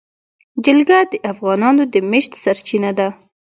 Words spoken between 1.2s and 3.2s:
افغانانو د معیشت سرچینه ده.